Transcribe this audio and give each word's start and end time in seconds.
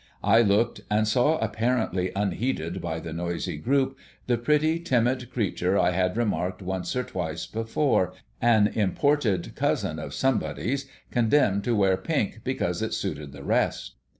I 0.23 0.41
looked, 0.41 0.81
and 0.89 1.07
saw 1.07 1.37
apparently 1.37 2.11
unheeded 2.15 2.81
by 2.81 2.99
the 2.99 3.13
noisy 3.13 3.57
group, 3.57 3.95
the 4.25 4.35
pretty, 4.35 4.79
timid 4.79 5.31
creature 5.31 5.77
I 5.77 5.91
had 5.91 6.17
remarked 6.17 6.63
once 6.63 6.95
or 6.95 7.03
twice 7.03 7.45
before, 7.45 8.13
an 8.41 8.65
imported 8.65 9.53
cousin 9.53 9.99
of 9.99 10.15
somebody's, 10.15 10.87
condemned 11.11 11.63
to 11.65 11.75
wear 11.75 11.97
pink 11.97 12.41
because 12.43 12.81
it 12.81 12.95
suited 12.95 13.31
the 13.31 13.43
rest. 13.43 13.97